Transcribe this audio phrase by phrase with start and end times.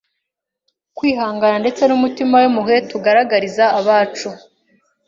[0.97, 4.29] kwihangana ndetse n’umutima w’impuhwe tugaragariza abacu.